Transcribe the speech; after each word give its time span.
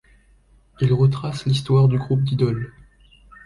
Il 0.79 0.93
retrace 0.93 1.45
l’histoire 1.45 1.87
du 1.87 1.99
groupe 1.99 2.23
d’idoles. 2.23 2.73